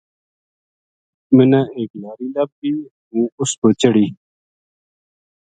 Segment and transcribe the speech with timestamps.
[1.35, 2.73] مَنا ایک لاری لبھ گئی
[3.11, 4.07] ہوں اس پو چڑھی